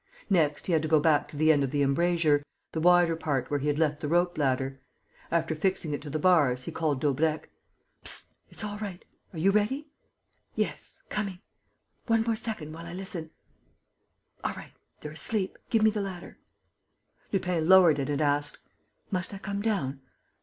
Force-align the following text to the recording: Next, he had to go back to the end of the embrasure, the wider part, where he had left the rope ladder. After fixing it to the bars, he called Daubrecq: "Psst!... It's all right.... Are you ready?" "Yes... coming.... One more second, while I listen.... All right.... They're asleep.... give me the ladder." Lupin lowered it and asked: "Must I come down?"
Next, 0.31 0.65
he 0.65 0.73
had 0.73 0.81
to 0.81 0.87
go 0.87 0.99
back 0.99 1.27
to 1.27 1.37
the 1.37 1.51
end 1.51 1.63
of 1.63 1.69
the 1.69 1.83
embrasure, 1.83 2.41
the 2.71 2.81
wider 2.81 3.15
part, 3.15 3.51
where 3.51 3.59
he 3.59 3.67
had 3.67 3.77
left 3.77 3.99
the 4.01 4.07
rope 4.07 4.35
ladder. 4.35 4.81
After 5.29 5.53
fixing 5.53 5.93
it 5.93 6.01
to 6.01 6.09
the 6.09 6.17
bars, 6.17 6.63
he 6.63 6.71
called 6.71 6.99
Daubrecq: 6.99 7.47
"Psst!... 8.03 8.29
It's 8.49 8.63
all 8.63 8.79
right.... 8.79 9.05
Are 9.31 9.37
you 9.37 9.51
ready?" 9.51 9.89
"Yes... 10.55 11.03
coming.... 11.09 11.39
One 12.07 12.23
more 12.23 12.35
second, 12.35 12.73
while 12.73 12.87
I 12.87 12.93
listen.... 12.93 13.29
All 14.43 14.53
right.... 14.53 14.71
They're 15.01 15.11
asleep.... 15.11 15.59
give 15.69 15.83
me 15.83 15.91
the 15.91 16.01
ladder." 16.01 16.39
Lupin 17.31 17.69
lowered 17.69 17.99
it 17.99 18.09
and 18.09 18.21
asked: 18.21 18.57
"Must 19.11 19.35
I 19.35 19.37
come 19.37 19.61
down?" 19.61 20.01